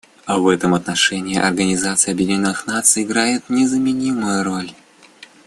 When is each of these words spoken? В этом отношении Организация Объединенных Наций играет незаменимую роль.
В 0.27 0.47
этом 0.47 0.73
отношении 0.73 1.37
Организация 1.37 2.13
Объединенных 2.13 2.65
Наций 2.65 3.03
играет 3.03 3.51
незаменимую 3.51 4.43
роль. 4.43 4.71